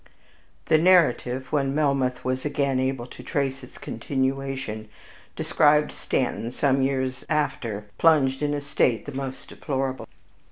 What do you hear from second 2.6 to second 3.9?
able to trace its